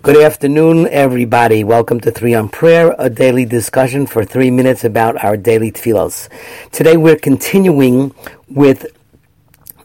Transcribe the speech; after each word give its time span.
Good 0.00 0.22
afternoon, 0.22 0.86
everybody. 0.86 1.64
Welcome 1.64 1.98
to 2.02 2.12
Three 2.12 2.32
on 2.32 2.50
Prayer, 2.50 2.94
a 3.00 3.10
daily 3.10 3.44
discussion 3.44 4.06
for 4.06 4.24
three 4.24 4.48
minutes 4.48 4.84
about 4.84 5.24
our 5.24 5.36
daily 5.36 5.72
tefillos. 5.72 6.28
Today 6.70 6.96
we're 6.96 7.16
continuing 7.16 8.14
with 8.48 8.86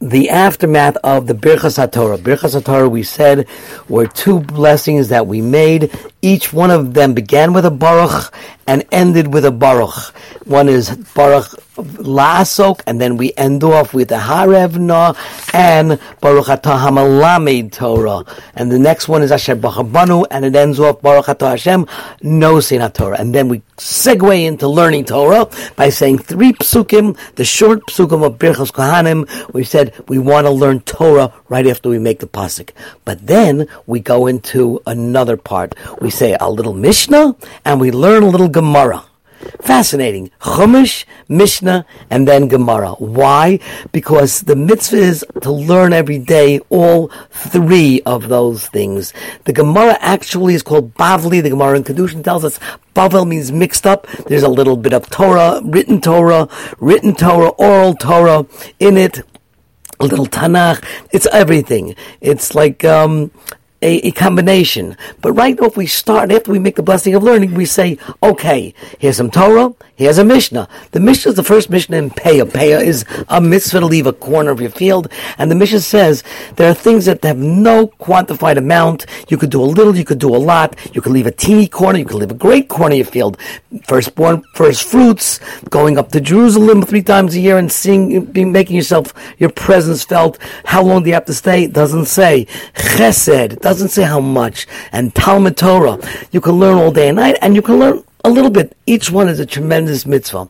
the 0.00 0.30
aftermath 0.30 0.96
of 1.04 1.26
the 1.26 1.34
Birchas 1.34 1.76
HaTorah. 1.76 2.16
Birchas 2.18 2.58
HaTorah, 2.58 2.90
we 2.90 3.02
said, 3.02 3.46
were 3.90 4.06
two 4.06 4.40
blessings 4.40 5.08
that 5.10 5.26
we 5.26 5.42
made. 5.42 5.92
Each 6.22 6.54
one 6.54 6.70
of 6.70 6.94
them 6.94 7.12
began 7.12 7.52
with 7.52 7.66
a 7.66 7.70
Baruch 7.70 8.32
and 8.66 8.86
ended 8.90 9.34
with 9.34 9.44
a 9.44 9.52
Baruch. 9.52 10.14
One 10.46 10.70
is 10.70 10.88
Baruch 11.14 11.52
Lasok, 11.78 12.80
and 12.86 13.00
then 13.00 13.16
we 13.16 13.32
end 13.36 13.62
off 13.62 13.94
with 13.94 14.08
the 14.08 14.16
Harevna 14.16 15.16
and 15.54 15.98
Baruch 16.20 16.46
Atah 16.46 16.78
Hamalamed 16.78 17.72
Torah. 17.72 18.24
And 18.54 18.70
the 18.70 18.78
next 18.78 19.08
one 19.08 19.22
is 19.22 19.30
Asher 19.30 19.56
Bachabanu, 19.56 20.26
and 20.30 20.44
it 20.44 20.54
ends 20.54 20.80
off 20.80 21.00
Baruch 21.00 21.26
Atah 21.26 21.50
Hashem 21.50 21.86
Nosin 22.22 22.92
Torah. 22.92 23.18
And 23.18 23.34
then 23.34 23.48
we 23.48 23.62
segue 23.76 24.44
into 24.44 24.68
learning 24.68 25.04
Torah 25.04 25.48
by 25.76 25.88
saying 25.88 26.18
three 26.18 26.52
psukim, 26.52 27.16
the 27.36 27.44
short 27.44 27.86
psukim 27.86 28.24
of 28.24 28.38
Birchas 28.38 28.72
Kohanim. 28.72 29.26
We 29.54 29.64
said 29.64 29.94
we 30.08 30.18
want 30.18 30.46
to 30.46 30.50
learn 30.50 30.80
Torah 30.80 31.32
right 31.48 31.66
after 31.66 31.88
we 31.88 31.98
make 31.98 32.18
the 32.18 32.26
pasuk. 32.26 32.70
But 33.04 33.26
then 33.26 33.68
we 33.86 34.00
go 34.00 34.26
into 34.26 34.82
another 34.86 35.36
part. 35.36 35.74
We 36.00 36.10
say 36.10 36.36
a 36.40 36.50
little 36.50 36.74
Mishnah, 36.74 37.36
and 37.64 37.80
we 37.80 37.90
learn 37.90 38.22
a 38.22 38.28
little 38.28 38.48
Gemara. 38.48 39.04
Fascinating. 39.60 40.30
Chumash, 40.40 41.04
Mishnah, 41.28 41.86
and 42.10 42.28
then 42.28 42.48
Gemara. 42.48 42.92
Why? 42.92 43.58
Because 43.92 44.42
the 44.42 44.56
mitzvah 44.56 44.96
is 44.96 45.24
to 45.42 45.50
learn 45.52 45.92
every 45.92 46.18
day 46.18 46.60
all 46.68 47.10
three 47.30 48.00
of 48.02 48.28
those 48.28 48.66
things. 48.68 49.12
The 49.44 49.52
Gemara 49.52 49.96
actually 50.00 50.54
is 50.54 50.62
called 50.62 50.94
Bavli. 50.94 51.42
The 51.42 51.50
Gemara 51.50 51.76
in 51.76 51.84
Kedushin 51.84 52.22
tells 52.22 52.44
us 52.44 52.58
Bavel 52.94 53.26
means 53.26 53.52
mixed 53.52 53.86
up. 53.86 54.06
There's 54.26 54.42
a 54.42 54.48
little 54.48 54.76
bit 54.76 54.92
of 54.92 55.08
Torah, 55.10 55.60
written 55.64 56.00
Torah, 56.00 56.48
written 56.78 57.14
Torah, 57.14 57.50
oral 57.50 57.94
Torah 57.94 58.46
in 58.78 58.96
it. 58.96 59.20
A 60.00 60.06
little 60.06 60.26
Tanakh. 60.26 60.84
It's 61.12 61.26
everything. 61.32 61.96
It's 62.20 62.54
like 62.54 62.84
um, 62.84 63.32
a, 63.80 64.08
a, 64.08 64.10
combination. 64.10 64.96
But 65.20 65.32
right 65.32 65.58
off 65.60 65.76
we 65.76 65.86
start, 65.86 66.32
after 66.32 66.50
we 66.50 66.58
make 66.58 66.76
the 66.76 66.82
blessing 66.82 67.14
of 67.14 67.22
learning, 67.22 67.54
we 67.54 67.64
say, 67.64 67.98
okay, 68.22 68.74
here's 68.98 69.16
some 69.18 69.30
Torah, 69.30 69.72
here's 69.94 70.18
a 70.18 70.24
Mishnah. 70.24 70.68
The 70.90 71.00
Mishnah 71.00 71.30
is 71.30 71.36
the 71.36 71.44
first 71.44 71.70
Mishnah 71.70 71.96
in 71.96 72.10
Peah. 72.10 72.44
Peah 72.44 72.82
is 72.82 73.04
a 73.28 73.40
mitzvah 73.40 73.80
to 73.80 73.86
leave 73.86 74.06
a 74.06 74.12
corner 74.12 74.50
of 74.50 74.60
your 74.60 74.70
field. 74.70 75.10
And 75.38 75.50
the 75.50 75.54
Mishnah 75.54 75.80
says 75.80 76.24
there 76.56 76.68
are 76.68 76.74
things 76.74 77.04
that 77.04 77.22
have 77.22 77.38
no 77.38 77.86
quantified 77.86 78.56
amount. 78.56 79.06
You 79.28 79.36
could 79.36 79.50
do 79.50 79.62
a 79.62 79.64
little, 79.64 79.96
you 79.96 80.04
could 80.04 80.18
do 80.18 80.34
a 80.34 80.38
lot. 80.38 80.74
You 80.92 81.00
could 81.00 81.12
leave 81.12 81.26
a 81.26 81.32
teeny 81.32 81.68
corner, 81.68 82.00
you 82.00 82.04
could 82.04 82.16
leave 82.16 82.30
a 82.32 82.34
great 82.34 82.68
corner 82.68 82.94
of 82.94 82.98
your 82.98 83.06
field. 83.06 83.38
Firstborn, 83.84 84.42
first 84.54 84.88
fruits, 84.88 85.38
going 85.70 85.98
up 85.98 86.10
to 86.12 86.20
Jerusalem 86.20 86.82
three 86.82 87.02
times 87.02 87.36
a 87.36 87.40
year 87.40 87.58
and 87.58 87.70
seeing, 87.70 88.32
making 88.32 88.76
yourself, 88.76 89.14
your 89.38 89.50
presence 89.50 90.04
felt. 90.04 90.38
How 90.64 90.82
long 90.82 91.04
do 91.04 91.08
you 91.08 91.14
have 91.14 91.26
to 91.26 91.34
stay? 91.34 91.64
It 91.64 91.72
doesn't 91.72 92.06
say. 92.06 92.46
Chesed, 92.74 93.60
doesn't 93.68 93.90
say 93.90 94.02
how 94.02 94.20
much. 94.20 94.66
And 94.92 95.14
Talmud 95.14 95.56
Torah, 95.56 95.98
you 96.32 96.40
can 96.40 96.54
learn 96.54 96.78
all 96.78 96.90
day 96.90 97.08
and 97.08 97.16
night, 97.16 97.36
and 97.42 97.54
you 97.54 97.62
can 97.62 97.78
learn 97.78 98.02
a 98.24 98.30
little 98.30 98.50
bit. 98.50 98.76
Each 98.86 99.10
one 99.10 99.28
is 99.28 99.40
a 99.40 99.46
tremendous 99.46 100.06
mitzvah. 100.06 100.48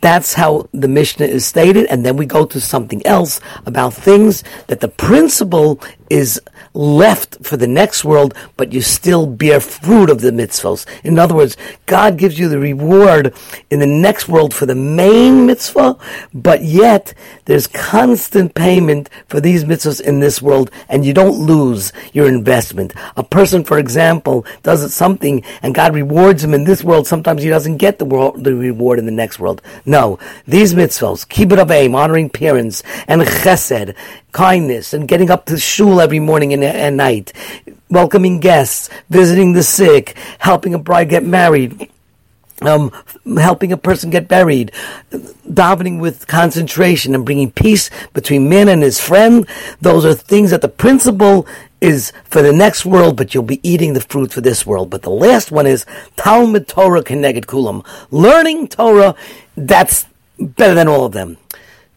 That's 0.00 0.34
how 0.34 0.68
the 0.72 0.88
Mishnah 0.88 1.26
is 1.26 1.46
stated, 1.46 1.86
and 1.86 2.04
then 2.04 2.16
we 2.16 2.26
go 2.26 2.46
to 2.46 2.60
something 2.60 3.06
else 3.06 3.40
about 3.66 3.94
things 3.94 4.44
that 4.66 4.80
the 4.80 4.88
principle 4.88 5.80
is 6.10 6.40
left 6.74 7.44
for 7.44 7.56
the 7.56 7.66
next 7.66 8.04
world, 8.04 8.34
but 8.56 8.72
you 8.72 8.82
still 8.82 9.26
bear 9.26 9.60
fruit 9.60 10.10
of 10.10 10.20
the 10.20 10.30
mitzvahs. 10.30 10.86
In 11.02 11.18
other 11.18 11.34
words, 11.34 11.56
God 11.86 12.18
gives 12.18 12.38
you 12.38 12.48
the 12.48 12.58
reward 12.58 13.34
in 13.70 13.78
the 13.78 13.86
next 13.86 14.28
world 14.28 14.52
for 14.52 14.66
the 14.66 14.74
main 14.74 15.46
mitzvah, 15.46 15.96
but 16.32 16.62
yet 16.62 17.14
there's 17.44 17.66
constant 17.66 18.54
payment 18.54 19.08
for 19.28 19.40
these 19.40 19.64
mitzvahs 19.64 20.00
in 20.00 20.20
this 20.20 20.42
world, 20.42 20.70
and 20.88 21.04
you 21.04 21.12
don't 21.12 21.38
lose 21.38 21.92
your 22.12 22.28
investment. 22.28 22.92
A 23.16 23.22
person, 23.22 23.64
for 23.64 23.78
example, 23.78 24.44
does 24.62 24.92
something 24.92 25.42
and 25.62 25.74
God 25.74 25.94
rewards 25.94 26.42
him 26.42 26.54
in 26.54 26.64
this 26.64 26.84
world. 26.84 27.06
Sometimes 27.06 27.42
he 27.42 27.48
doesn't 27.48 27.78
get 27.78 27.98
the, 27.98 28.04
world, 28.04 28.44
the 28.44 28.54
reward 28.54 28.98
in 28.98 29.06
the 29.06 29.12
next 29.12 29.38
world. 29.38 29.62
No, 29.84 30.18
these 30.46 30.74
mitzvahs, 30.74 31.26
kibbud 31.26 31.58
av 31.58 31.68
v'em, 31.68 31.94
honoring 31.94 32.30
parents, 32.30 32.82
and 33.08 33.22
chesed, 33.22 33.94
kindness, 34.34 34.92
and 34.92 35.08
getting 35.08 35.30
up 35.30 35.46
to 35.46 35.56
shul 35.56 36.00
every 36.00 36.20
morning 36.20 36.52
and, 36.52 36.62
and 36.62 36.98
night, 36.98 37.32
welcoming 37.88 38.40
guests, 38.40 38.90
visiting 39.08 39.52
the 39.52 39.62
sick, 39.62 40.18
helping 40.40 40.74
a 40.74 40.78
bride 40.78 41.08
get 41.08 41.24
married, 41.24 41.88
um, 42.60 42.92
helping 43.38 43.72
a 43.72 43.76
person 43.76 44.10
get 44.10 44.28
buried, 44.28 44.72
davening 45.48 46.00
with 46.00 46.26
concentration 46.26 47.14
and 47.14 47.24
bringing 47.24 47.50
peace 47.50 47.88
between 48.12 48.48
man 48.48 48.68
and 48.68 48.82
his 48.82 49.00
friend. 49.00 49.46
Those 49.80 50.04
are 50.04 50.14
things 50.14 50.50
that 50.50 50.60
the 50.60 50.68
principle 50.68 51.46
is 51.80 52.12
for 52.24 52.42
the 52.42 52.52
next 52.52 52.84
world, 52.84 53.16
but 53.16 53.34
you'll 53.34 53.44
be 53.44 53.60
eating 53.62 53.92
the 53.92 54.00
fruit 54.00 54.32
for 54.32 54.40
this 54.40 54.66
world. 54.66 54.90
But 54.90 55.02
the 55.02 55.10
last 55.10 55.52
one 55.52 55.66
is 55.66 55.86
Talmud 56.16 56.66
Torah 56.66 57.04
Keneged 57.04 57.46
Kulam. 57.46 57.86
Learning 58.10 58.66
Torah, 58.66 59.14
that's 59.56 60.06
better 60.38 60.74
than 60.74 60.88
all 60.88 61.04
of 61.04 61.12
them 61.12 61.36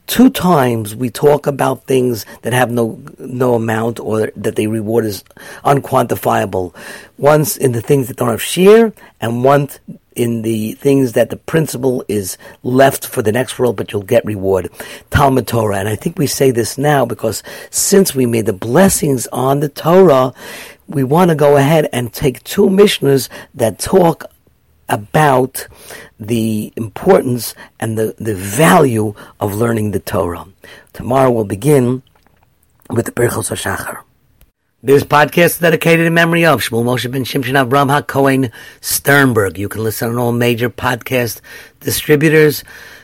two 0.07 0.29
times 0.29 0.95
we 0.95 1.09
talk 1.09 1.45
about 1.45 1.84
things 1.84 2.25
that 2.41 2.53
have 2.53 2.72
no 2.72 3.00
no 3.19 3.53
amount 3.53 4.00
or 4.00 4.31
that 4.35 4.56
they 4.56 4.68
reward 4.68 5.06
is 5.06 5.23
unquantifiable. 5.63 6.73
Once 7.18 7.57
in 7.57 7.73
the 7.73 7.81
things 7.81 8.07
that 8.07 8.18
don't 8.18 8.29
have 8.29 8.40
shiur, 8.40 8.94
and 9.22 9.44
once 9.44 9.79
in 10.16 10.41
the 10.41 10.72
things 10.73 11.13
that 11.13 11.29
the 11.29 11.38
principle 11.38 12.03
is 12.07 12.38
left 12.63 13.06
for 13.06 13.22
the 13.22 13.31
next 13.31 13.59
world, 13.59 13.75
but 13.75 13.91
you'll 13.91 14.01
get 14.01 14.25
reward. 14.25 14.69
Talmud 15.12 15.47
Torah. 15.47 15.78
And 15.78 15.88
I 15.88 15.95
think 15.95 16.18
we 16.18 16.25
say 16.25 16.50
this 16.50 16.78
now 16.78 17.06
because 17.06 17.44
since 17.69 18.16
we 18.16 18.25
made 18.25 18.47
the 18.47 18.53
blessings 18.53 19.28
on 19.28 19.59
the 19.59 19.69
Torah, 19.69 20.34
we 20.88 21.03
want 21.03 21.29
to 21.29 21.35
go 21.35 21.57
ahead 21.57 21.88
and 21.94 22.12
take 22.12 22.44
two 22.44 22.68
Mishnahs 22.68 23.29
that 23.53 23.78
talk 23.78 24.25
about 24.90 25.68
the 26.20 26.72
importance 26.75 27.53
and 27.80 27.98
the, 27.98 28.16
the 28.18 28.36
value 28.36 29.14
of 29.40 29.56
learning 29.56 29.92
the 29.92 30.00
Torah. 30.00 30.46
Tomorrow 30.94 31.31
we'll 31.31 31.44
begin 31.44 32.03
with 32.90 33.06
the 33.06 33.12
Birchos 33.12 33.52
HaShachar. 33.52 34.03
This 34.84 35.03
podcast 35.03 35.46
is 35.46 35.59
dedicated 35.59 36.06
in 36.06 36.14
memory 36.14 36.46
of 36.46 36.62
Shmuel 36.62 36.86
Moshe 36.86 37.12
ben 37.12 37.24
Shimshon 37.24 37.58
Avram 37.68 37.90
HaKohen 37.90 38.52
Sternberg. 38.80 39.58
You 39.58 39.68
can 39.68 39.84
listen 39.84 40.09
on 40.09 40.18
all 40.18 40.31
major 40.31 40.70
podcast 40.70 41.42
distributors, 41.80 42.64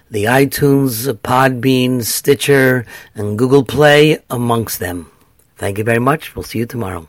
the 0.10 0.26
iTunes, 0.26 1.12
Podbean, 1.12 2.04
Stitcher, 2.04 2.86
and 3.16 3.38
Google 3.38 3.66
Play 3.66 4.20
amongst 4.30 4.80
them. 4.80 5.10
Thank 5.58 5.78
you 5.78 5.84
very 5.84 6.00
much. 6.00 6.36
We'll 6.36 6.44
see 6.44 6.60
you 6.60 6.66
tomorrow. 6.68 7.08